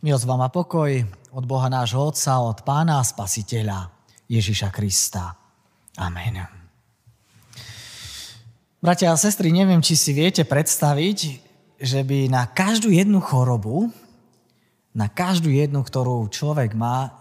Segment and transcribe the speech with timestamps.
[0.00, 0.96] Milosť vám a pokoj
[1.36, 3.92] od Boha nášho Otca, od Pána Spasiteľa
[4.32, 5.36] Ježiša Krista.
[6.00, 6.40] Amen.
[8.80, 11.18] Bratia a sestry, neviem, či si viete predstaviť,
[11.76, 13.92] že by na každú jednu chorobu,
[14.96, 17.12] na každú jednu, ktorú človek má,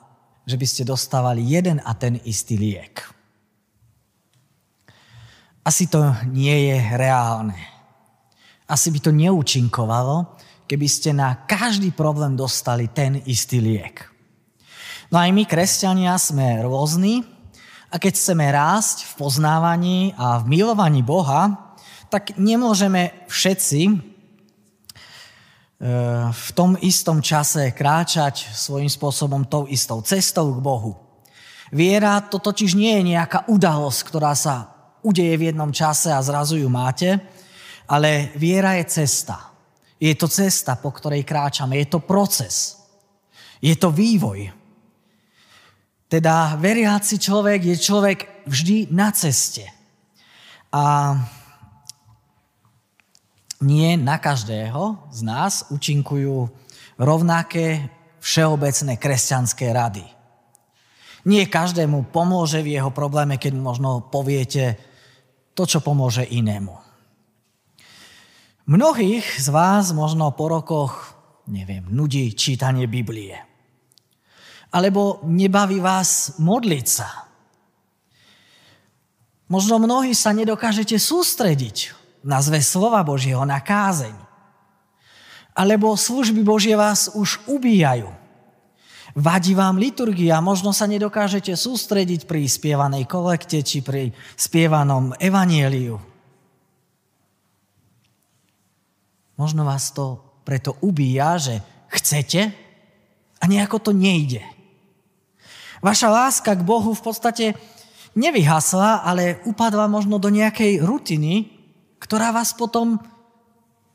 [0.48, 3.04] že by ste dostávali jeden a ten istý liek.
[5.68, 7.59] Asi to nie je reálne.
[8.71, 10.39] Asi by to neúčinkovalo,
[10.70, 14.05] keby ste na každý problém dostali ten istý liek.
[15.09, 17.25] No aj my, kresťania, sme rôzni
[17.89, 21.73] a keď chceme rásť v poznávaní a v milovaní Boha,
[22.14, 23.93] tak nemôžeme všetci e,
[26.29, 30.93] v tom istom čase kráčať svojím spôsobom tou istou cestou k Bohu.
[31.73, 34.70] Viera to totiž nie je nejaká udalosť, ktorá sa
[35.02, 37.17] udeje v jednom čase a zrazu ju máte,
[37.89, 39.48] ale viera je cesta.
[39.99, 41.75] Je to cesta, po ktorej kráčame.
[41.83, 42.80] Je to proces.
[43.59, 44.47] Je to vývoj.
[46.08, 49.67] Teda veriaci človek je človek vždy na ceste.
[50.72, 51.14] A
[53.59, 56.47] nie na každého z nás účinkujú
[56.95, 57.91] rovnaké
[58.23, 60.08] všeobecné kresťanské rady.
[61.28, 64.80] Nie každému pomôže v jeho probléme, keď možno poviete
[65.52, 66.78] to, čo pomôže inému.
[68.70, 71.17] Mnohých z vás možno po rokoch,
[71.50, 73.34] neviem, nudí čítanie Biblie.
[74.70, 77.25] Alebo nebaví vás modliť sa.
[79.50, 84.14] Možno mnohí sa nedokážete sústrediť na zve slova Božieho, na kázeň.
[85.58, 88.14] Alebo služby Božie vás už ubíjajú.
[89.17, 96.19] Vadí vám liturgia, možno sa nedokážete sústrediť pri spievanej kolekte či pri spievanom evanieliu.
[99.40, 101.64] Možno vás to preto ubíja, že
[101.95, 102.52] chcete
[103.40, 104.44] a nejako to nejde.
[105.80, 107.46] Vaša láska k Bohu v podstate
[108.20, 111.56] nevyhasla, ale upadla možno do nejakej rutiny,
[112.03, 113.00] ktorá vás potom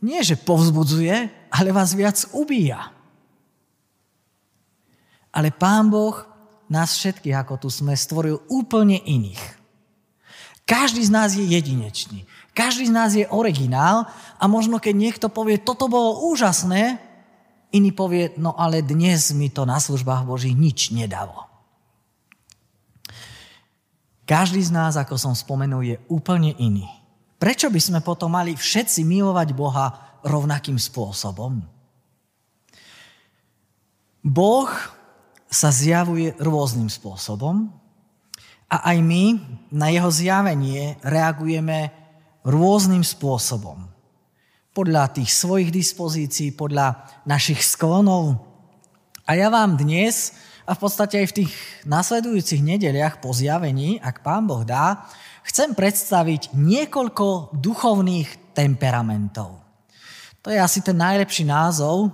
[0.00, 2.92] nie že povzbudzuje, ale vás viac ubíja.
[5.32, 6.24] Ale Pán Boh
[6.68, 9.40] nás všetkých, ako tu sme, stvoril úplne iných.
[10.64, 12.24] Každý z nás je jedinečný.
[12.54, 14.06] Každý z nás je originál
[14.38, 17.02] a možno keď niekto povie, toto bolo úžasné,
[17.74, 21.50] iný povie, no ale dnes mi to na službách Boží nič nedalo.
[24.24, 26.86] Každý z nás, ako som spomenul, je úplne iný.
[27.42, 31.60] Prečo by sme potom mali všetci milovať Boha rovnakým spôsobom?
[34.24, 34.70] Boh
[35.50, 37.68] sa zjavuje rôznym spôsobom
[38.72, 39.24] a aj my
[39.68, 42.03] na jeho zjavenie reagujeme
[42.44, 43.88] rôznym spôsobom.
[44.76, 48.44] Podľa tých svojich dispozícií, podľa našich sklonov.
[49.24, 51.52] A ja vám dnes, a v podstate aj v tých
[51.84, 55.04] nasledujúcich nedeliach po zjavení, ak Pán Boh dá,
[55.44, 59.60] chcem predstaviť niekoľko duchovných temperamentov.
[60.44, 62.08] To je asi ten najlepší názov.
[62.08, 62.10] E,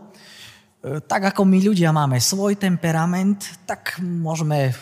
[1.03, 4.75] tak ako my ľudia máme svoj temperament, tak môžeme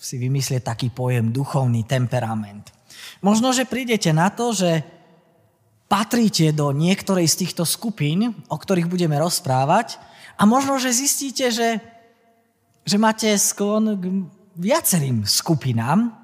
[0.00, 2.79] si vymyslieť taký pojem duchovný temperament.
[3.20, 4.84] Možno, že prídete na to, že
[5.90, 9.98] patríte do niektorej z týchto skupín, o ktorých budeme rozprávať
[10.38, 11.82] a možno, že zistíte, že,
[12.86, 14.04] že máte sklon k
[14.54, 16.14] viacerým skupinám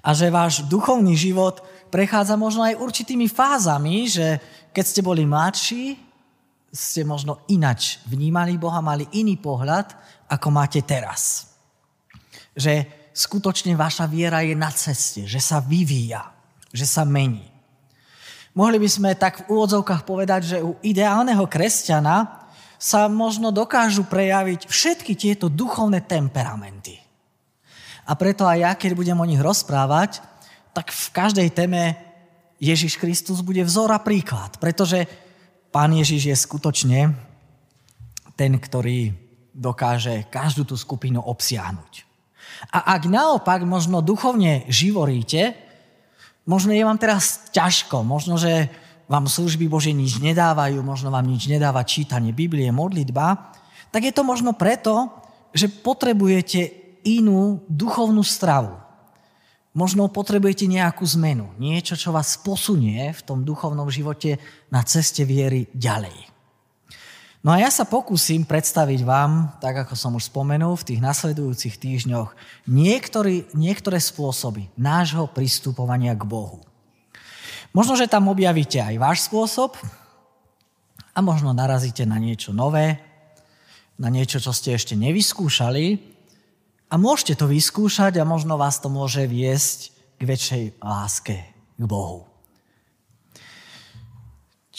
[0.00, 1.60] a že váš duchovný život
[1.92, 4.40] prechádza možno aj určitými fázami, že
[4.72, 6.00] keď ste boli mladší,
[6.70, 9.92] ste možno inač vnímali Boha, mali iný pohľad,
[10.30, 11.50] ako máte teraz.
[12.54, 16.30] Že skutočne vaša viera je na ceste, že sa vyvíja,
[16.70, 17.50] že sa mení.
[18.54, 22.48] Mohli by sme tak v úvodzovkách povedať, že u ideálneho kresťana
[22.80, 26.98] sa možno dokážu prejaviť všetky tieto duchovné temperamenty.
[28.08, 30.18] A preto aj ja, keď budem o nich rozprávať,
[30.74, 31.94] tak v každej téme
[32.58, 35.06] Ježiš Kristus bude vzor a príklad, pretože
[35.70, 37.14] Pán Ježiš je skutočne
[38.34, 39.14] ten, ktorý
[39.54, 42.09] dokáže každú tú skupinu obsiahnuť.
[42.68, 45.56] A ak naopak možno duchovne živoríte,
[46.44, 48.68] možno je vám teraz ťažko, možno, že
[49.10, 53.56] vám služby Bože nič nedávajú, možno vám nič nedáva čítanie Biblie, modlitba,
[53.90, 55.10] tak je to možno preto,
[55.50, 56.70] že potrebujete
[57.02, 58.78] inú duchovnú stravu.
[59.74, 64.38] Možno potrebujete nejakú zmenu, niečo, čo vás posunie v tom duchovnom živote
[64.70, 66.29] na ceste viery ďalej.
[67.40, 71.80] No a ja sa pokúsim predstaviť vám, tak ako som už spomenul, v tých nasledujúcich
[71.80, 72.36] týždňoch
[72.68, 76.60] niektorý, niektoré spôsoby nášho pristupovania k Bohu.
[77.72, 79.72] Možno, že tam objavíte aj váš spôsob
[81.16, 83.00] a možno narazíte na niečo nové,
[83.96, 85.96] na niečo, čo ste ešte nevyskúšali
[86.92, 92.29] a môžete to vyskúšať a možno vás to môže viesť k väčšej láske k Bohu.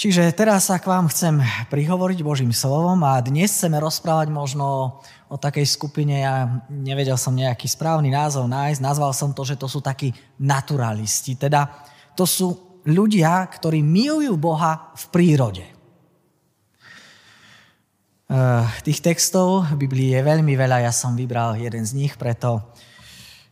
[0.02, 1.38] Čiže teraz sa k vám chcem
[1.70, 4.98] prihovoriť Božím slovom a dnes chceme rozprávať možno
[5.30, 9.70] o takej skupine, ja nevedel som nejaký správny názov nájsť, nazval som to, že to
[9.70, 10.10] sú takí
[10.42, 11.38] naturalisti.
[11.38, 11.86] Teda
[12.18, 15.70] to sú ľudia, ktorí milujú Boha v prírode.
[15.70, 22.74] Eh, tých textov v Biblii je veľmi veľa, ja som vybral jeden z nich, preto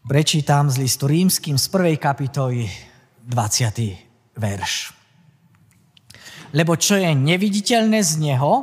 [0.01, 2.65] prečítam z listu rímským z prvej kapitoly
[3.29, 4.33] 20.
[4.33, 4.97] verš.
[6.55, 8.53] Lebo čo je neviditeľné z Neho,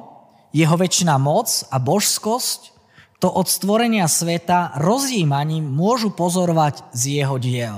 [0.51, 2.75] Jeho väčšiná moc a božskosť,
[3.17, 7.77] to od stvorenia sveta rozjímaním môžu pozorovať z Jeho diel.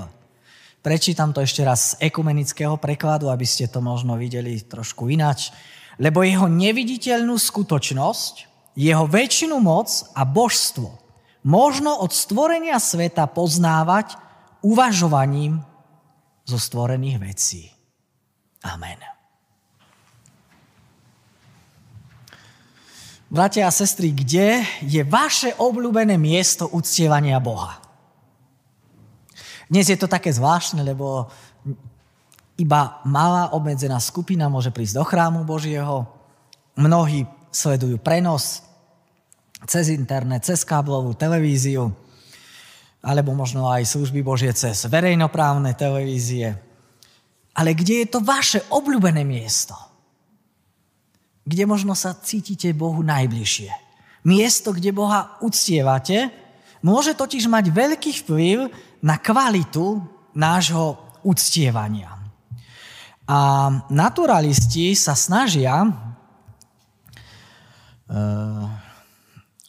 [0.82, 5.54] Prečítam to ešte raz z ekumenického prekladu, aby ste to možno videli trošku inač
[5.98, 8.34] lebo jeho neviditeľnú skutočnosť,
[8.78, 10.94] jeho väčšinu moc a božstvo
[11.42, 14.14] možno od stvorenia sveta poznávať
[14.62, 15.58] uvažovaním
[16.46, 17.62] zo stvorených vecí.
[18.62, 19.17] Amen.
[23.28, 27.76] Bratia a sestry, kde je vaše obľúbené miesto uctievania Boha?
[29.68, 31.28] Dnes je to také zvláštne, lebo
[32.56, 36.08] iba malá obmedzená skupina môže prísť do chrámu Božieho.
[36.72, 38.64] Mnohí sledujú prenos
[39.68, 41.92] cez internet, cez káblovú televíziu,
[43.04, 46.56] alebo možno aj služby Božie cez verejnoprávne televízie.
[47.52, 49.87] Ale kde je to vaše obľúbené miesto?
[51.48, 53.72] Kde možno sa cítite Bohu najbližšie?
[54.28, 56.28] Miesto, kde Boha uctievate,
[56.84, 58.68] môže totiž mať veľký vplyv
[59.00, 60.04] na kvalitu
[60.36, 62.12] nášho uctievania.
[63.24, 65.88] A naturalisti sa snažia uh,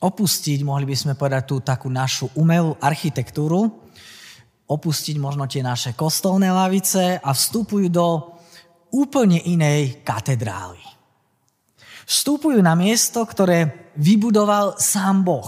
[0.03, 3.87] opustiť, mohli by sme povedať, tú takú našu umelú architektúru,
[4.67, 8.35] opustiť možno tie naše kostolné lavice a vstupujú do
[8.91, 10.99] úplne inej katedrály.
[12.09, 15.45] Vstupujú na miesto, ktoré vybudoval sám Boh.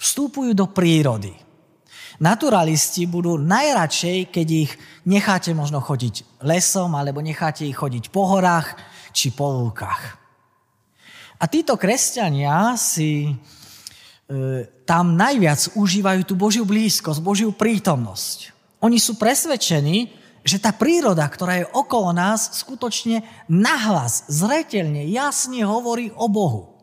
[0.00, 1.36] Vstupujú do prírody.
[2.24, 4.72] Naturalisti budú najradšej, keď ich
[5.04, 8.80] necháte možno chodiť lesom, alebo necháte ich chodiť po horách
[9.12, 10.16] či po lúkach.
[11.36, 13.32] A títo kresťania si e,
[14.88, 18.56] tam najviac užívajú tú Božiu blízkosť, Božiu prítomnosť.
[18.80, 26.12] Oni sú presvedčení, že tá príroda, ktorá je okolo nás, skutočne nahlas, zretelne, jasne hovorí
[26.12, 26.76] o Bohu.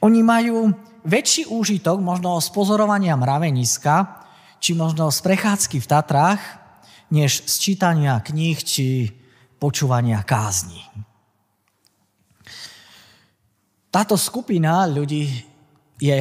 [0.00, 0.72] Oni majú
[1.04, 4.24] väčší úžitok možno z pozorovania mraveniska,
[4.56, 6.42] či možno z prechádzky v Tatrách,
[7.12, 9.12] než z čítania kníh či
[9.60, 10.80] počúvania kázni.
[13.92, 15.28] Táto skupina ľudí
[16.00, 16.18] je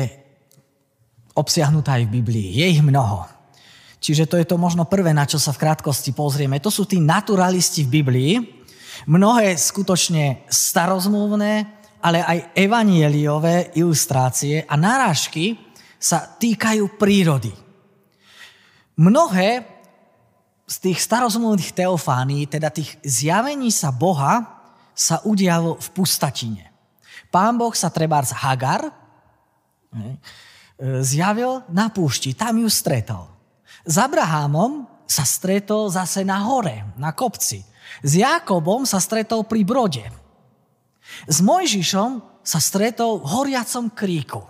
[1.32, 2.60] obsiahnutá aj v Biblii.
[2.60, 3.24] Je ich mnoho.
[4.02, 6.58] Čiže to je to možno prvé, na čo sa v krátkosti pozrieme.
[6.58, 8.34] To sú tí naturalisti v Biblii.
[9.06, 11.54] Mnohé skutočne starozmluvné,
[12.02, 15.54] ale aj evanieliové ilustrácie a narážky
[16.02, 17.54] sa týkajú prírody.
[18.98, 19.70] Mnohé
[20.66, 24.66] z tých starozmluvných teofánií, teda tých zjavení sa Boha,
[24.98, 26.74] sa udialo v pustatine.
[27.30, 28.94] Pán Boh sa trebárs Hagar e,
[31.06, 33.30] zjavil na púšti, tam ju stretol.
[33.86, 37.66] S Abrahámom sa stretol zase na hore, na kopci.
[38.00, 40.06] S Jakobom sa stretol pri brode.
[41.28, 44.42] S Mojžišom sa stretol v horiacom kríku.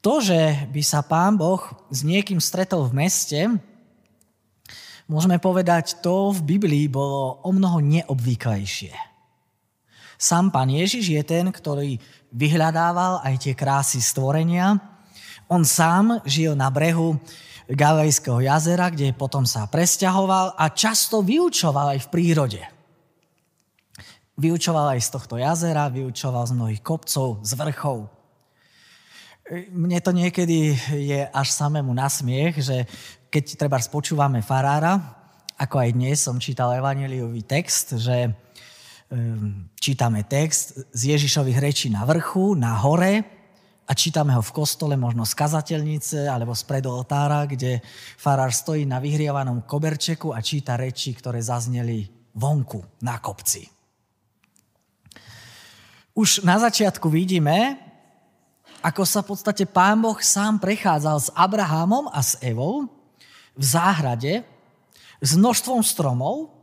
[0.00, 1.58] To, že by sa pán Boh
[1.90, 3.40] s niekým stretol v meste,
[5.10, 8.94] môžeme povedať, to v Biblii bolo o mnoho neobvyklejšie.
[10.16, 11.98] Sám pán Ježiš je ten, ktorý
[12.30, 14.95] vyhľadával aj tie krásy stvorenia.
[15.46, 17.14] On sám žil na brehu
[17.70, 22.62] Galilejského jazera, kde potom sa presťahoval a často vyučoval aj v prírode.
[24.38, 28.10] Vyučoval aj z tohto jazera, vyučoval z mnohých kopcov, z vrchov.
[29.70, 32.82] Mne to niekedy je až samému nasmiech, že
[33.30, 34.98] keď treba spočúvame farára,
[35.54, 38.34] ako aj dnes som čítal evaneliový text, že
[39.10, 43.35] um, čítame text z Ježišových rečí na vrchu, na hore
[43.86, 47.78] a čítame ho v kostole, možno z kazateľnice alebo z predoltára, kde
[48.18, 53.70] farár stojí na vyhrievanom koberčeku a číta reči, ktoré zazneli vonku na kopci.
[56.16, 57.78] Už na začiatku vidíme,
[58.82, 62.90] ako sa v podstate pán Boh sám prechádzal s Abrahamom a s Evou
[63.54, 64.42] v záhrade
[65.22, 66.56] s množstvom stromov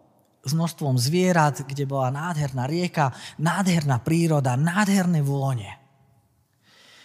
[0.43, 5.82] s množstvom zvierat, kde bola nádherná rieka, nádherná príroda, nádherné vône.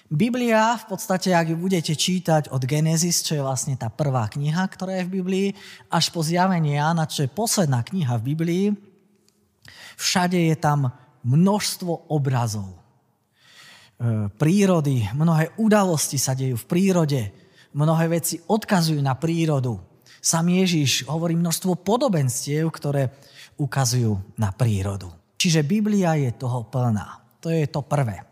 [0.08, 4.64] Biblia, v podstate, ak ju budete čítať od Genesis, čo je vlastne tá prvá kniha,
[4.64, 5.48] ktorá je v Biblii,
[5.92, 8.66] až po zjavenie Jána, čo je posledná kniha v Biblii,
[10.00, 10.88] všade je tam
[11.28, 12.72] množstvo obrazov.
[12.72, 12.76] E,
[14.32, 17.22] prírody, mnohé udalosti sa dejú v prírode,
[17.76, 19.76] mnohé veci odkazujú na prírodu.
[20.24, 23.12] Sam Ježiš hovorí množstvo podobenstiev, ktoré
[23.60, 25.12] ukazujú na prírodu.
[25.36, 27.20] Čiže Biblia je toho plná.
[27.44, 28.24] To je to prvé.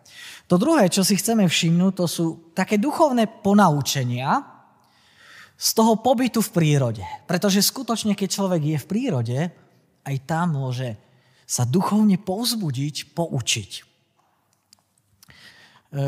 [0.46, 4.56] To druhé, čo si chceme všimnúť, to sú také duchovné ponaučenia
[5.56, 7.04] z toho pobytu v prírode.
[7.25, 9.38] Pretože skutočne, keď človek je v prírode,
[10.06, 10.94] aj tam môže
[11.46, 13.70] sa duchovne povzbudiť, poučiť.
[13.78, 13.82] E,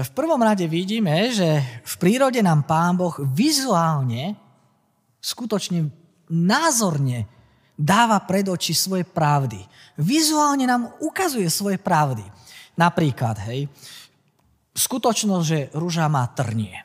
[0.03, 4.35] v prvom rade vidíme, že v prírode nám Pán Boh vizuálne,
[5.23, 5.89] skutočne
[6.29, 7.27] názorne
[7.79, 9.63] dáva pred oči svoje pravdy.
[9.95, 12.27] Vizuálne nám ukazuje svoje pravdy.
[12.79, 13.67] Napríklad, hej,
[14.79, 16.79] skutočnosť, že rúža má trnie.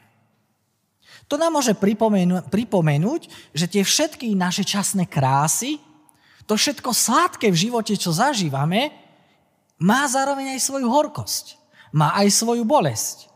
[1.30, 5.78] To nám môže pripomenúť, pripomenúť, že tie všetky naše časné krásy,
[6.44, 8.92] to všetko sladké v živote, čo zažívame,
[9.80, 11.56] má zároveň aj svoju horkosť.
[11.94, 13.30] Má aj svoju bolesť.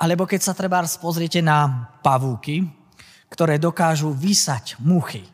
[0.00, 2.64] Alebo keď sa treba pozriete na pavúky,
[3.28, 5.24] ktoré dokážu vysať muchy.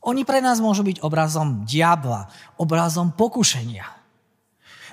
[0.00, 3.99] Oni pre nás môžu byť obrazom diabla, obrazom pokušenia.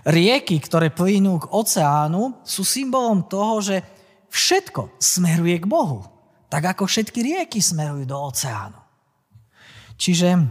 [0.07, 3.83] Rieky, ktoré plynú k oceánu, sú symbolom toho, že
[4.31, 6.07] všetko smeruje k Bohu.
[6.47, 8.79] Tak ako všetky rieky smerujú do oceánu.
[9.99, 10.47] Čiže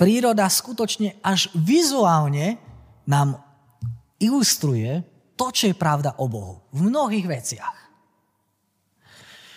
[0.00, 2.56] príroda skutočne až vizuálne
[3.04, 3.36] nám
[4.16, 5.04] ilustruje
[5.36, 6.64] to, čo je pravda o Bohu.
[6.72, 7.78] V mnohých veciach.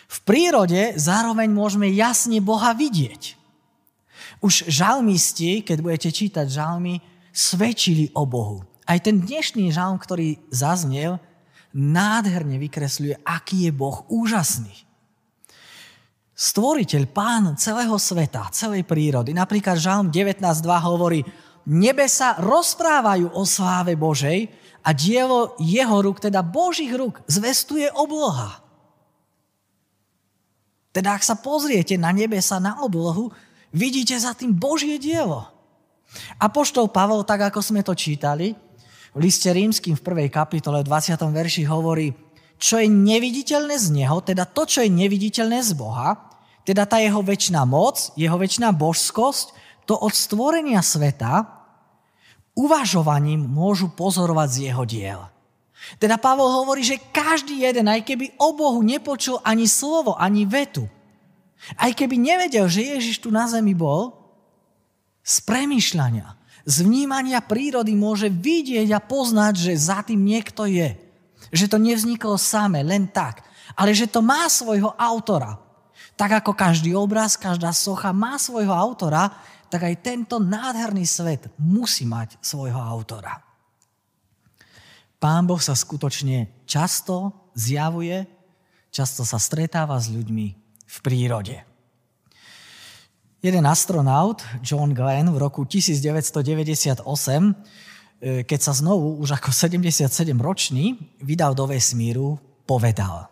[0.08, 3.40] V prírode zároveň môžeme jasne Boha vidieť.
[4.44, 7.00] Už žalmisti, keď budete čítať žalmy,
[7.32, 8.68] svedčili o Bohu.
[8.88, 11.20] Aj ten dnešný žalm, ktorý zaznel,
[11.75, 14.88] nádherne vykresľuje, aký je Boh úžasný.
[16.32, 19.36] Stvoriteľ, pán celého sveta, celej prírody.
[19.36, 21.20] Napríklad žalm 19.2 hovorí,
[21.67, 24.48] nebesa rozprávajú o sláve Božej
[24.86, 28.63] a dielo jeho rúk, teda Božích rúk, zvestuje obloha.
[30.96, 33.36] Teda ak sa pozriete na nebesa, na oblohu,
[33.75, 35.44] vidíte za tým Božie dielo.
[36.39, 38.56] A poštol Pavol, tak ako sme to čítali,
[39.18, 41.18] v liste rímským v prvej kapitole v 20.
[41.18, 42.14] verši hovorí,
[42.62, 47.26] čo je neviditeľné z Neho, teda to, čo je neviditeľné z Boha, teda tá jeho
[47.26, 49.58] väčšiná moc, jeho väčšiná božskosť,
[49.90, 51.50] to od stvorenia sveta
[52.54, 55.22] uvažovaním môžu pozorovať z jeho diel.
[55.98, 60.86] Teda Pavol hovorí, že každý jeden, aj keby o Bohu nepočul ani slovo, ani vetu,
[61.82, 64.14] aj keby nevedel, že Ježiš tu na zemi bol,
[65.26, 71.00] z premyšľania, z vnímania prírody môže vidieť a poznať, že za tým niekto je.
[71.56, 73.48] Že to nevzniklo samé, len tak.
[73.80, 75.64] Ale že to má svojho autora.
[76.20, 79.32] Tak ako každý obraz, každá socha má svojho autora,
[79.72, 83.40] tak aj tento nádherný svet musí mať svojho autora.
[85.18, 88.28] Pán Boh sa skutočne často zjavuje,
[88.92, 90.48] často sa stretáva s ľuďmi
[90.84, 91.67] v prírode.
[93.38, 97.06] Jeden astronaut, John Glenn, v roku 1998,
[98.17, 103.29] e, keď sa znovu, už ako 77-ročný, vydal do vesmíru, povedal.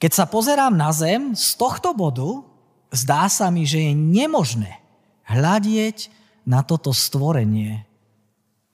[0.00, 2.40] Keď sa pozerám na Zem, z tohto bodu
[2.88, 4.80] zdá sa mi, že je nemožné
[5.28, 6.08] hľadieť
[6.48, 7.84] na toto stvorenie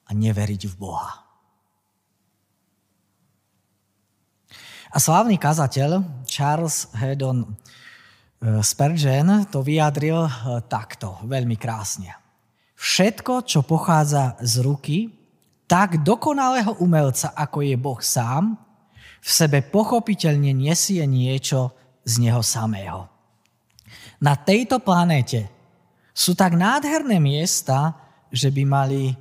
[0.06, 1.18] a neveriť v Boha.
[4.94, 7.91] A slávny kazateľ Charles Haddon E,
[8.42, 10.32] Spurgeon to vyjadril e,
[10.66, 12.10] takto, veľmi krásne.
[12.74, 14.98] Všetko, čo pochádza z ruky,
[15.70, 18.58] tak dokonalého umelca, ako je Boh sám,
[19.22, 21.70] v sebe pochopiteľne nesie niečo
[22.02, 23.06] z neho samého.
[24.18, 25.46] Na tejto planéte
[26.10, 27.94] sú tak nádherné miesta,
[28.34, 29.14] že by mali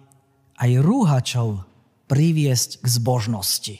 [0.57, 1.61] aj rúhačov
[2.09, 3.77] priviesť k zbožnosti.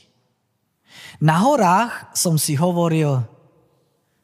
[1.17, 3.25] Na horách som si hovoril,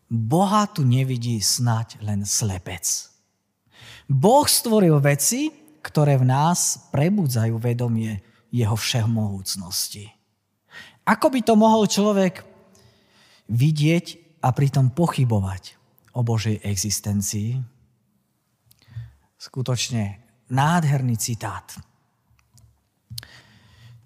[0.08, 3.12] Boha tu nevidí snať len slepec.
[4.08, 5.52] Boh stvoril veci,
[5.84, 10.08] ktoré v nás prebudzajú vedomie jeho všemohúcnosti.
[11.04, 12.44] Ako by to mohol človek
[13.52, 15.76] vidieť a pritom pochybovať
[16.16, 17.60] o Božej existencii?
[19.36, 21.68] Skutočne nádherný citát.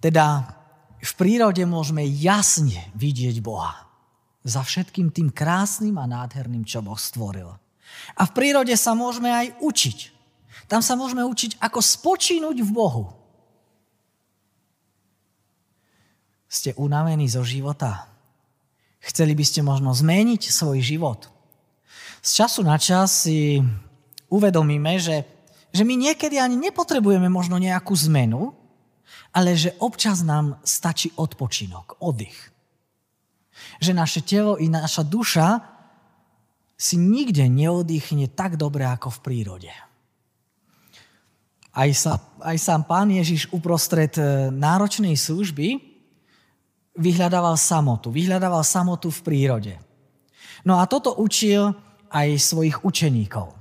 [0.02, 0.50] Teda
[0.98, 3.91] v prírode môžeme jasne vidieť Boha
[4.42, 7.50] za všetkým tým krásnym a nádherným, čo Boh stvoril.
[8.18, 9.98] A v prírode sa môžeme aj učiť.
[10.66, 13.06] Tam sa môžeme učiť, ako spočínuť v Bohu.
[16.52, 18.08] Ste unavení zo života?
[19.02, 21.28] Chceli by ste možno zmeniť svoj život?
[22.22, 23.60] Z času na čas si
[24.30, 25.26] uvedomíme, že,
[25.74, 28.54] že my niekedy ani nepotrebujeme možno nejakú zmenu,
[29.34, 32.52] ale že občas nám stačí odpočinok, oddych.
[33.82, 35.72] Že naše telo i naša duša
[36.82, 39.74] si nikde neoddychne tak dobre ako v prírode.
[41.72, 45.80] Aj, sa, aj sám pán Ježiš uprostred e, náročnej služby
[46.98, 48.12] vyhľadával samotu.
[48.12, 49.74] Vyhľadával samotu v prírode.
[50.68, 51.72] No a toto učil
[52.12, 53.56] aj svojich učeníkov.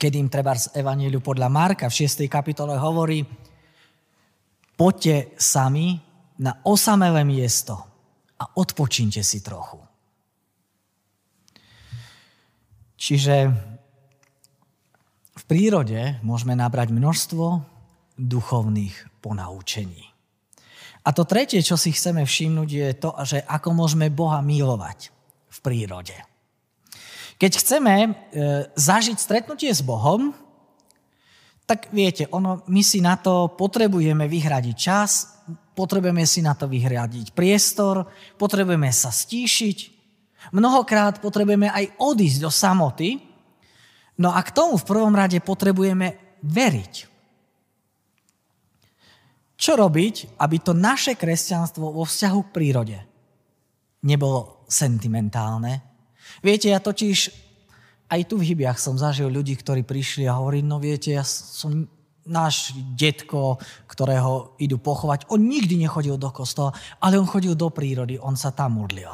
[0.00, 2.24] Keď im treba z Evangeliu podľa Marka v 6.
[2.30, 3.26] kapitole hovorí,
[4.78, 6.00] poďte sami
[6.40, 7.93] na osamelé miesto
[8.44, 9.80] a odpočínte si trochu.
[13.00, 13.48] Čiže
[15.34, 17.64] v prírode môžeme nabrať množstvo
[18.20, 20.12] duchovných ponaučení.
[21.04, 25.12] A to tretie, čo si chceme všimnúť, je to, že ako môžeme Boha milovať
[25.52, 26.16] v prírode.
[27.36, 28.10] Keď chceme e,
[28.72, 30.32] zažiť stretnutie s Bohom,
[31.64, 35.34] tak viete, ono, my si na to potrebujeme vyhradiť čas,
[35.74, 38.06] potrebujeme si na to vyhradiť priestor,
[38.38, 39.78] potrebujeme sa stíšiť,
[40.54, 43.18] mnohokrát potrebujeme aj odísť do samoty,
[44.22, 46.94] no a k tomu v prvom rade potrebujeme veriť.
[49.54, 52.98] Čo robiť, aby to naše kresťanstvo vo vzťahu k prírode
[54.04, 55.80] nebolo sentimentálne?
[56.42, 57.44] Viete, ja totiž
[58.10, 61.88] aj tu v Hybiach som zažil ľudí, ktorí prišli a hovorili, no viete, ja som
[62.24, 68.16] náš detko, ktorého idú pochovať, on nikdy nechodil do kostola, ale on chodil do prírody,
[68.16, 69.12] on sa tam modlil.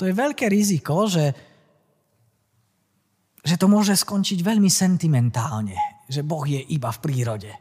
[0.00, 1.28] To je veľké riziko, že,
[3.44, 5.76] že to môže skončiť veľmi sentimentálne,
[6.08, 7.52] že Boh je iba v prírode.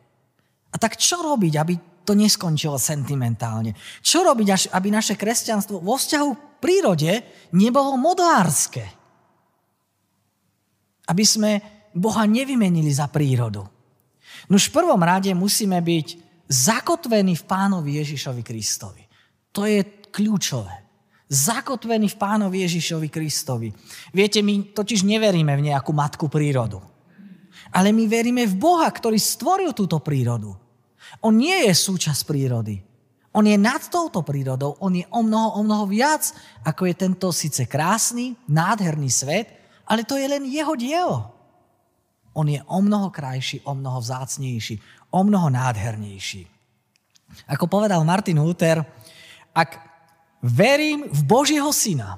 [0.72, 1.74] A tak čo robiť, aby
[2.08, 3.76] to neskončilo sentimentálne?
[4.00, 7.12] Čo robiť, aby naše kresťanstvo vo vzťahu k prírode
[7.52, 8.88] nebolo modlárske?
[11.12, 11.52] Aby sme
[11.94, 13.66] Boha nevymenili za prírodu.
[14.50, 16.08] No v prvom rade musíme byť
[16.50, 19.04] zakotvení v pánovi Ježišovi Kristovi.
[19.54, 20.74] To je kľúčové.
[21.30, 23.70] Zakotvení v pánovi Ježišovi Kristovi.
[24.10, 26.82] Viete, my totiž neveríme v nejakú matku prírodu.
[27.70, 30.58] Ale my veríme v Boha, ktorý stvoril túto prírodu.
[31.22, 32.82] On nie je súčasť prírody.
[33.30, 36.34] On je nad touto prírodou, on je o mnoho, o mnoho viac,
[36.66, 39.54] ako je tento síce krásny, nádherný svet,
[39.86, 41.39] ale to je len jeho dielo.
[42.34, 46.46] On je o mnoho krajší, o mnoho vzácnejší, o mnoho nádhernejší.
[47.50, 48.82] Ako povedal Martin Luther,
[49.54, 49.80] ak
[50.42, 52.18] verím v Božieho syna,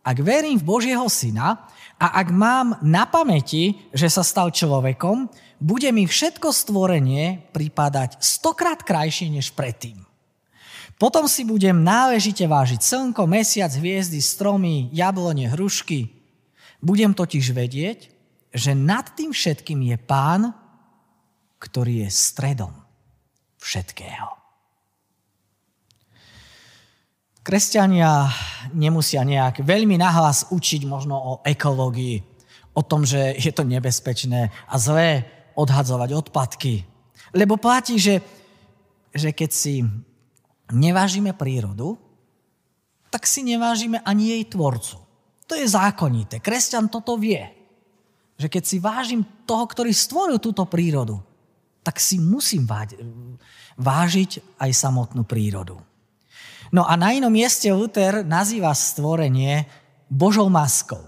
[0.00, 1.68] ak verím v Božieho syna
[2.00, 5.28] a ak mám na pamäti, že sa stal človekom,
[5.60, 10.00] bude mi všetko stvorenie pripadať stokrát krajšie než predtým.
[11.00, 16.12] Potom si budem náležite vážiť slnko, mesiac, hviezdy, stromy, jablone, hrušky,
[16.84, 18.19] budem totiž vedieť,
[18.50, 20.50] že nad tým všetkým je pán,
[21.60, 22.74] ktorý je stredom
[23.60, 24.40] všetkého.
[27.40, 28.28] Kresťania
[28.76, 32.20] nemusia nejak veľmi nahlas učiť možno o ekológii,
[32.76, 35.24] o tom, že je to nebezpečné a zlé
[35.56, 36.84] odhadzovať odpadky.
[37.32, 38.20] Lebo platí, že,
[39.14, 39.82] že keď si
[40.70, 41.98] nevážime prírodu,
[43.10, 44.96] tak si nevážime ani jej tvorcu.
[45.50, 46.38] To je zákonité.
[46.38, 47.59] Kresťan toto vie.
[48.40, 51.20] Že keď si vážim toho, ktorý stvoril túto prírodu,
[51.84, 52.64] tak si musím
[53.76, 55.76] vážiť aj samotnú prírodu.
[56.72, 59.68] No a na inom mieste Luther nazýva stvorenie
[60.08, 61.02] Božou maskou.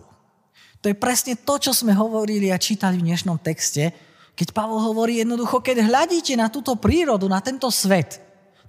[0.82, 3.94] To je presne to, čo sme hovorili a čítali v dnešnom texte,
[4.34, 8.18] keď Pavol hovorí jednoducho, keď hľadíte na túto prírodu, na tento svet,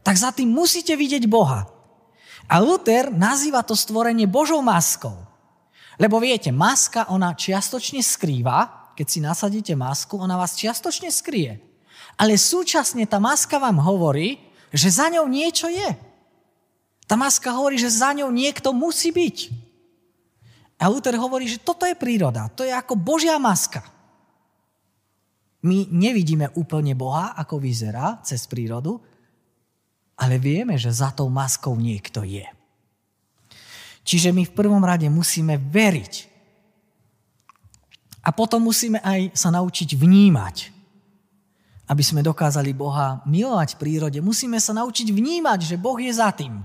[0.06, 1.65] tak za tým musíte vidieť Boha.
[2.45, 5.15] A Luther nazýva to stvorenie Božou maskou.
[6.01, 11.62] Lebo viete, maska ona čiastočne skrýva, keď si nasadíte masku, ona vás čiastočne skrie.
[12.17, 14.38] Ale súčasne tá maska vám hovorí,
[14.73, 15.93] že za ňou niečo je.
[17.06, 19.38] Tá maska hovorí, že za ňou niekto musí byť.
[20.82, 23.86] A Luther hovorí, že toto je príroda, to je ako Božia maska.
[25.63, 28.99] My nevidíme úplne Boha, ako vyzerá cez prírodu,
[30.19, 32.43] ale vieme, že za tou maskou niekto je.
[34.03, 36.13] Čiže my v prvom rade musíme veriť.
[38.23, 40.71] A potom musíme aj sa naučiť vnímať.
[41.87, 46.31] Aby sme dokázali Boha milovať v prírode, musíme sa naučiť vnímať, že Boh je za
[46.31, 46.63] tým.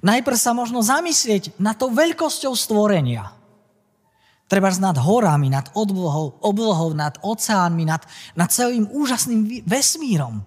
[0.00, 3.32] Najprv sa možno zamyslieť na to veľkosťou stvorenia.
[4.48, 8.00] Treba nad horami, nad oblohou, oblohou nad oceánmi, nad,
[8.32, 10.40] nad celým úžasným vesmírom.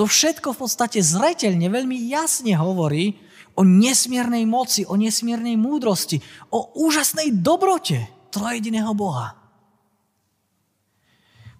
[0.00, 3.20] To všetko v podstate zreteľne veľmi jasne hovorí
[3.56, 6.20] o nesmiernej moci, o nesmiernej múdrosti,
[6.52, 9.32] o úžasnej dobrote trojediného Boha.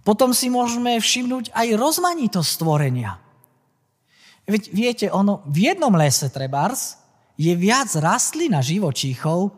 [0.06, 3.18] Potom si môžeme všimnúť aj rozmanitosť stvorenia.
[4.46, 7.02] Veď viete, ono v jednom lese trebárs
[7.34, 9.50] je viac rastlín a živočíchov,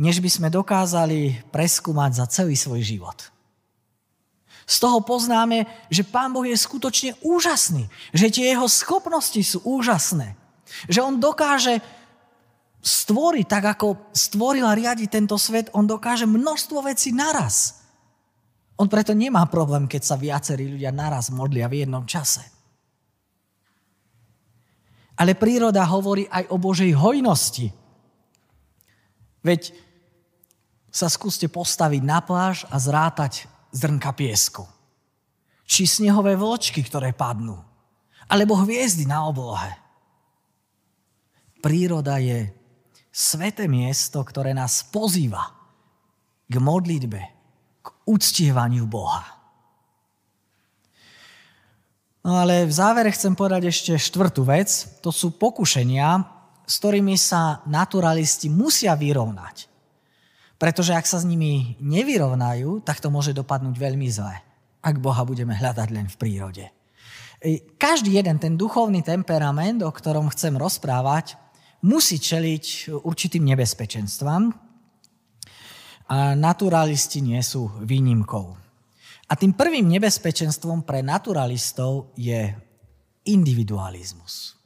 [0.00, 3.18] než by sme dokázali preskúmať za celý svoj život.
[4.64, 10.40] Z toho poznáme, že Pán Boh je skutočne úžasný, že tie jeho schopnosti sú úžasné,
[10.88, 11.80] že on dokáže
[12.82, 17.82] stvoriť, tak ako stvoril a riadi tento svet, on dokáže množstvo vecí naraz.
[18.74, 22.42] On preto nemá problém, keď sa viacerí ľudia naraz modlia v jednom čase.
[25.14, 27.70] Ale príroda hovorí aj o Božej hojnosti.
[29.46, 29.70] Veď
[30.90, 34.66] sa skúste postaviť na pláž a zrátať zrnka piesku.
[35.68, 37.60] Či snehové vločky, ktoré padnú.
[38.26, 39.81] Alebo hviezdy na oblohe.
[41.62, 42.50] Príroda je
[43.14, 45.54] sveté miesto, ktoré nás pozýva
[46.50, 47.20] k modlitbe,
[47.78, 49.22] k uctievaniu Boha.
[52.22, 54.70] No ale v závere chcem povedať ešte štvrtú vec.
[55.02, 56.22] To sú pokušenia,
[56.66, 59.66] s ktorými sa naturalisti musia vyrovnať.
[60.58, 64.38] Pretože ak sa s nimi nevyrovnajú, tak to môže dopadnúť veľmi zle,
[64.82, 66.64] ak Boha budeme hľadať len v prírode.
[67.78, 71.34] Každý jeden ten duchovný temperament, o ktorom chcem rozprávať,
[71.82, 74.72] musí čeliť určitým nebezpečenstvám,
[76.12, 78.52] a naturalisti nie sú výnimkou.
[79.28, 82.52] A tým prvým nebezpečenstvom pre naturalistov je
[83.24, 84.60] individualizmus.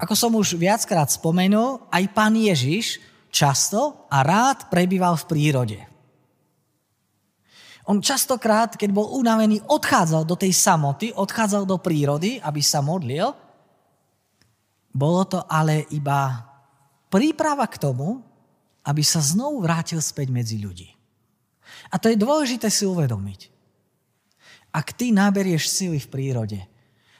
[0.00, 2.96] Ako som už viackrát spomenul, aj pán Ježiš
[3.28, 5.80] často a rád prebýval v prírode.
[7.84, 13.36] On častokrát, keď bol unavený, odchádzal do tej samoty, odchádzal do prírody, aby sa modlil.
[14.92, 16.48] Bolo to ale iba
[17.12, 18.24] príprava k tomu,
[18.88, 20.88] aby sa znovu vrátil späť medzi ľudí.
[21.92, 23.52] A to je dôležité si uvedomiť.
[24.72, 26.60] Ak ty naberieš sily v prírode,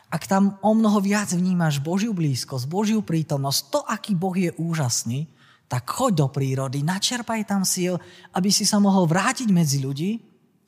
[0.08, 5.28] ak tam o mnoho viac vnímaš Božiu blízkosť, Božiu prítomnosť, to, aký Boh je úžasný,
[5.68, 8.00] tak choď do prírody, načerpaj tam síl,
[8.32, 10.16] aby si sa mohol vrátiť medzi ľudí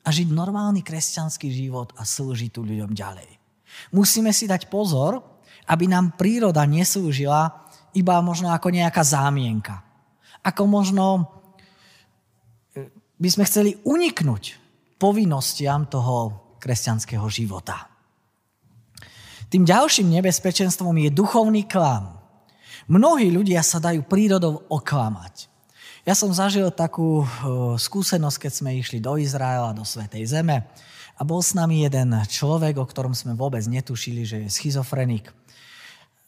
[0.05, 3.29] a žiť normálny kresťanský život a slúžiť tu ľuďom ďalej.
[3.97, 5.30] Musíme si dať pozor,
[5.71, 7.63] aby nám príroda neslúžila
[7.95, 9.91] iba možno ako nejaká zámienka
[10.41, 11.05] ako možno
[12.73, 12.89] e,
[13.21, 14.57] by sme chceli uniknúť
[14.97, 17.89] povinnostiam toho kresťanského života.
[19.49, 22.21] Tým ďalším nebezpečenstvom je duchovný klam.
[22.87, 25.49] Mnohí ľudia sa dajú prírodou oklamať.
[26.01, 27.25] Ja som zažil takú e,
[27.77, 30.65] skúsenosť, keď sme išli do Izraela, do Svetej Zeme
[31.21, 35.29] a bol s nami jeden človek, o ktorom sme vôbec netušili, že je schizofrenik.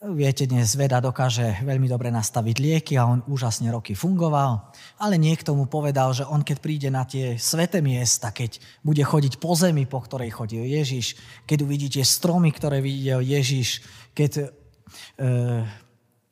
[0.03, 4.69] Viete, dnes veda dokáže veľmi dobre nastaviť lieky a on úžasne roky fungoval,
[5.01, 9.41] ale niekto mu povedal, že on keď príde na tie sveté miesta, keď bude chodiť
[9.41, 11.17] po zemi, po ktorej chodil Ježiš,
[11.49, 13.82] keď uvidíte stromy, ktoré videl Ježiš,
[14.13, 14.45] keď e,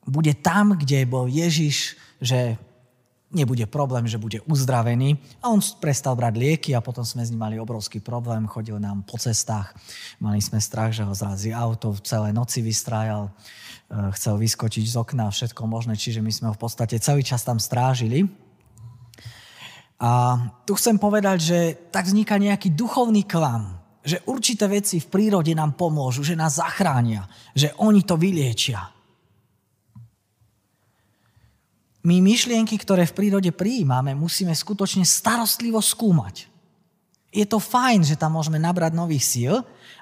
[0.06, 2.60] bude tam, kde bol Ježiš, že
[3.32, 5.16] nebude problém, že bude uzdravený.
[5.40, 8.44] A on prestal brať lieky a potom sme s ním mali obrovský problém.
[8.46, 9.72] Chodil nám po cestách.
[10.20, 11.96] Mali sme strach, že ho zrazí auto.
[11.96, 13.28] V celé noci vystrájal.
[13.28, 13.32] E,
[14.14, 15.96] chcel vyskočiť z okna všetko možné.
[15.96, 18.28] Čiže my sme ho v podstate celý čas tam strážili.
[20.02, 21.58] A tu chcem povedať, že
[21.90, 23.78] tak vzniká nejaký duchovný klam.
[24.02, 29.01] Že určité veci v prírode nám pomôžu, že nás zachránia, že oni to vyliečia.
[32.02, 36.50] My myšlienky, ktoré v prírode prijímame, musíme skutočne starostlivo skúmať.
[37.32, 39.54] Je to fajn, že tam môžeme nabrať nových síl,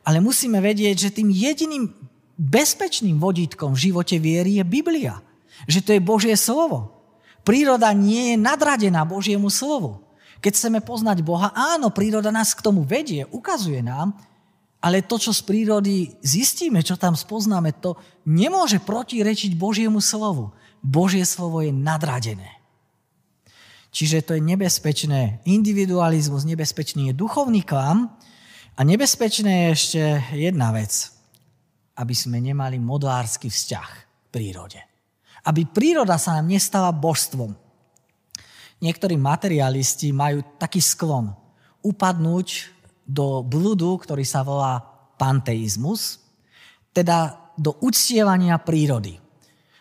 [0.02, 1.92] ale musíme vedieť, že tým jediným
[2.40, 5.20] bezpečným vodítkom v živote viery je Biblia.
[5.68, 7.04] Že to je Božie slovo.
[7.44, 10.00] Príroda nie je nadradená Božiemu slovu.
[10.40, 14.16] Keď chceme poznať Boha, áno, príroda nás k tomu vedie, ukazuje nám,
[14.80, 20.56] ale to, čo z prírody zistíme, čo tam spoznáme, to nemôže protirečiť Božiemu slovu.
[20.80, 22.60] Božie slovo je nadradené.
[23.90, 28.08] Čiže to je nebezpečné individualizmus, nebezpečný je duchovný klam
[28.78, 30.02] a nebezpečné je ešte
[30.38, 31.10] jedna vec.
[31.98, 34.80] Aby sme nemali modársky vzťah k prírode.
[35.44, 37.52] Aby príroda sa nám nestala božstvom.
[38.80, 41.34] Niektorí materialisti majú taký sklon
[41.84, 42.72] upadnúť
[43.04, 44.80] do blúdu, ktorý sa volá
[45.20, 46.22] panteizmus,
[46.96, 49.19] teda do uctievania prírody.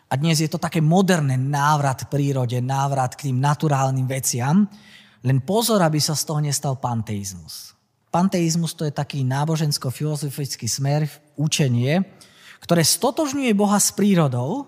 [0.10, 4.65] A dnes je to také moderné návrat k prírode, návrat k tým naturálnym veciam.
[5.22, 7.78] Len pozor, aby sa z toho nestal panteizmus.
[8.10, 11.06] Panteizmus to je taký nábožensko-filozofický smer,
[11.38, 12.02] učenie,
[12.58, 14.65] ktoré stotožňuje Boha s prírodou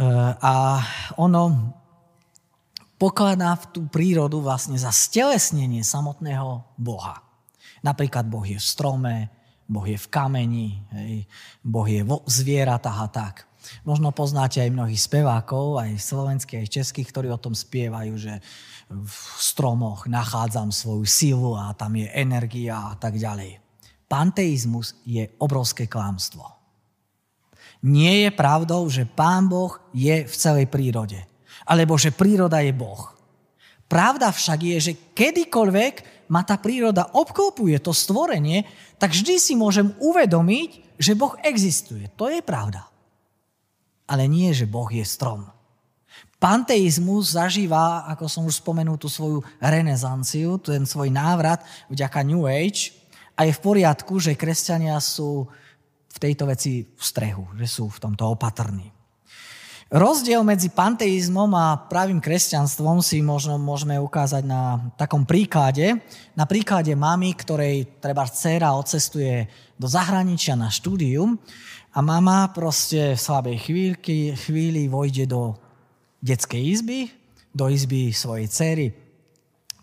[0.00, 0.08] e,
[0.40, 0.80] a
[1.20, 1.76] ono
[2.96, 7.20] pokladá v tú prírodu vlastne za stelesnenie samotného Boha.
[7.84, 9.14] Napríklad Boh je v strome,
[9.64, 11.24] Boh je v kameni, hej,
[11.64, 13.34] Boh je vo zvieratách a tak.
[13.88, 18.44] Možno poznáte aj mnohých spevákov, aj slovenských, aj českých, ktorí o tom spievajú, že
[18.92, 23.56] v stromoch nachádzam svoju silu a tam je energia a tak ďalej.
[24.04, 26.44] Panteizmus je obrovské klamstvo.
[27.84, 31.20] Nie je pravdou, že Pán Boh je v celej prírode.
[31.64, 33.12] Alebo že príroda je Boh.
[33.88, 38.64] Pravda však je, že kedykoľvek ma tá príroda obklopuje, to stvorenie,
[38.96, 42.08] tak vždy si môžem uvedomiť, že Boh existuje.
[42.14, 42.86] To je pravda.
[44.04, 45.48] Ale nie, že Boh je strom.
[46.38, 52.92] Panteizmus zažíva, ako som už spomenul, tú svoju renesanciu, ten svoj návrat vďaka New Age
[53.34, 55.48] a je v poriadku, že kresťania sú
[56.14, 58.93] v tejto veci v strehu, že sú v tomto opatrní.
[59.94, 66.02] Rozdiel medzi panteizmom a pravým kresťanstvom si možno môžeme ukázať na takom príklade.
[66.34, 69.46] Na príklade mamy, ktorej treba dcera odcestuje
[69.78, 71.38] do zahraničia na štúdium
[71.94, 75.54] a mama proste v slabej chvíľky, chvíli vojde do
[76.18, 77.14] detskej izby,
[77.54, 78.90] do izby svojej cery.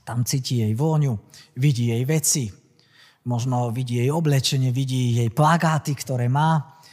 [0.04, 1.16] Tam cíti jej vôňu,
[1.56, 2.52] vidí jej veci,
[3.24, 6.84] možno vidí jej oblečenie, vidí jej plagáty, ktoré má.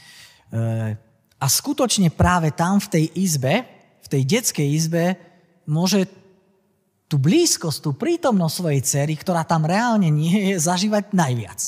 [0.54, 1.07] E,
[1.38, 3.62] a skutočne práve tam v tej izbe,
[4.02, 5.04] v tej detskej izbe,
[5.70, 6.10] môže
[7.06, 11.60] tú blízkosť, tú prítomnosť svojej cery, ktorá tam reálne nie je, zažívať najviac.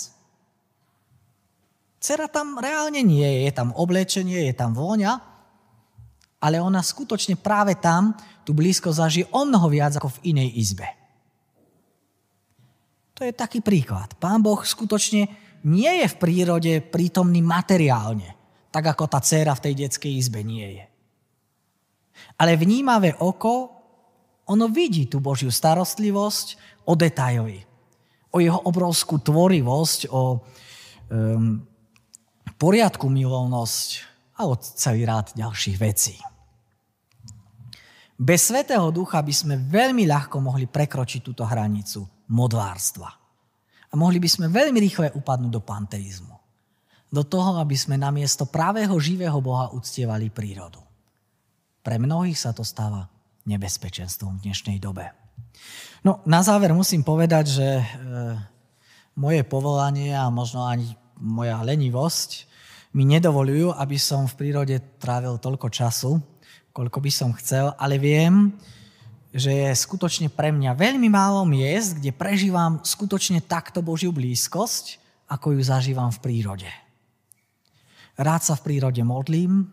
[2.00, 5.20] Cera tam reálne nie je, je tam oblečenie, je tam vôňa,
[6.40, 10.88] ale ona skutočne práve tam tú blízkosť zažije o mnoho viac ako v inej izbe.
[13.20, 14.16] To je taký príklad.
[14.16, 15.28] Pán Boh skutočne
[15.68, 18.39] nie je v prírode prítomný materiálne
[18.70, 20.84] tak ako tá dcéra v tej detskej izbe nie je.
[22.38, 23.74] Ale vnímavé oko,
[24.46, 26.46] ono vidí tú Božiu starostlivosť
[26.86, 27.62] o detaily,
[28.30, 31.62] o jeho obrovskú tvorivosť, o um,
[32.58, 33.88] poriadku milovnosť
[34.38, 36.16] a o celý rád ďalších vecí.
[38.20, 43.08] Bez Svetého Ducha by sme veľmi ľahko mohli prekročiť túto hranicu modlárstva.
[43.90, 46.39] A mohli by sme veľmi rýchle upadnúť do panteizmu
[47.10, 50.78] do toho, aby sme namiesto pravého živého Boha uctievali prírodu.
[51.82, 53.10] Pre mnohých sa to stáva
[53.50, 55.10] nebezpečenstvom v dnešnej dobe.
[56.06, 57.84] No, na záver musím povedať, že e,
[59.18, 62.48] moje povolanie a možno ani moja lenivosť
[62.96, 66.18] mi nedovolujú, aby som v prírode trávil toľko času,
[66.70, 68.54] koľko by som chcel, ale viem,
[69.30, 74.98] že je skutočne pre mňa veľmi málo miest, kde prežívam skutočne takto Božiu blízkosť,
[75.30, 76.70] ako ju zažívam v prírode.
[78.20, 79.64] Rád sa v prírode modlím,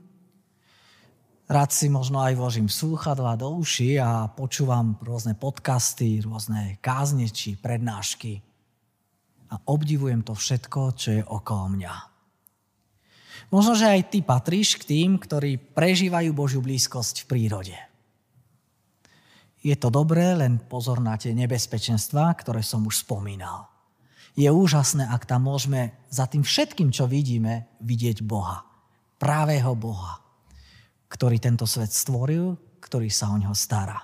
[1.51, 7.59] rád si možno aj vložím slúchadla do uši a počúvam rôzne podcasty, rôzne kázne či
[7.59, 8.39] prednášky
[9.51, 11.93] a obdivujem to všetko, čo je okolo mňa.
[13.51, 17.75] Možno, že aj ty patríš k tým, ktorí prežívajú Božiu blízkosť v prírode.
[19.59, 23.76] Je to dobré, len pozor na tie nebezpečenstvá, ktoré som už spomínal
[24.37, 28.61] je úžasné, ak tam môžeme za tým všetkým, čo vidíme, vidieť Boha.
[29.17, 30.21] Právého Boha,
[31.09, 33.97] ktorý tento svet stvoril, ktorý sa o neho stará.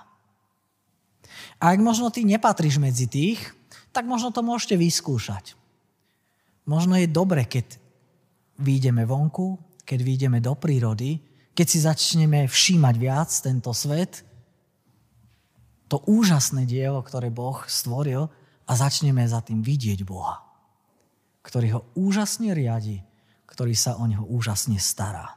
[1.62, 3.54] A ak možno ty nepatríš medzi tých,
[3.94, 5.54] tak možno to môžete vyskúšať.
[6.66, 7.78] Možno je dobre, keď
[8.58, 9.54] výjdeme vonku,
[9.86, 11.22] keď výjdeme do prírody,
[11.54, 14.26] keď si začneme všímať viac tento svet,
[15.86, 18.26] to úžasné dielo, ktoré Boh stvoril,
[18.64, 20.40] a začneme za tým vidieť Boha,
[21.44, 23.04] ktorý ho úžasne riadi,
[23.44, 25.36] ktorý sa o neho úžasne stará.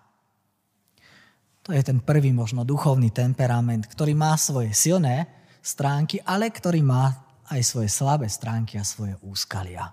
[1.67, 5.27] To je ten prvý možno duchovný temperament, ktorý má svoje silné
[5.59, 7.11] stránky, ale ktorý má
[7.51, 9.91] aj svoje slabé stránky a svoje úskalia.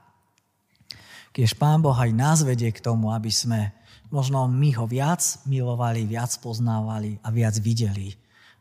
[1.34, 3.74] Keď Pán Boh aj nás vedie k tomu, aby sme
[4.14, 8.14] možno my ho viac milovali, viac poznávali a viac videli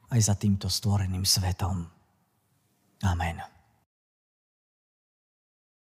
[0.09, 1.85] aj za týmto stvoreným svetom.
[3.05, 3.52] Amen.